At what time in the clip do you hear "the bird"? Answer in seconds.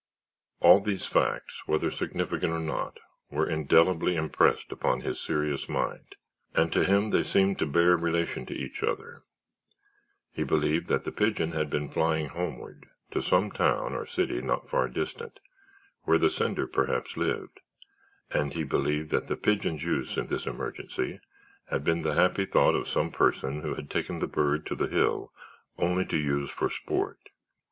24.17-24.65